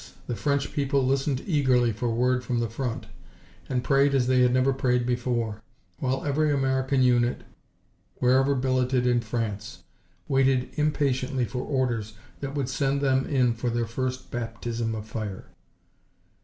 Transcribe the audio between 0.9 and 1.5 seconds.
listened